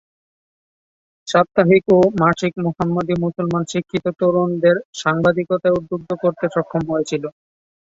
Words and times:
সাপ্তাহিক 1.27 1.83
ও 1.91 2.19
মাসিক 2.21 2.53
মোহাম্মদী 2.63 3.15
মুসলমান 3.23 3.63
শিক্ষিত 3.71 4.05
তরুণদের 4.19 4.77
সাংবাদিকতায় 5.01 5.77
উদ্বুদ্ধ 5.79 6.09
করতে 6.23 6.45
সক্ষম 6.55 6.83
হয়েছিল। 6.91 7.23